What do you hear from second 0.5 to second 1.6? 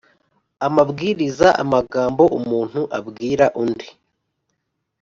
amabwiriza: